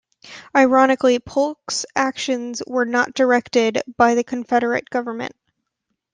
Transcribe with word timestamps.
Ironically, 0.55 1.19
Polk's 1.19 1.85
actions 1.95 2.63
were 2.65 2.85
not 2.85 3.13
directed 3.13 3.83
by 3.97 4.15
the 4.15 4.23
Confederate 4.23 4.89
government. 4.89 5.35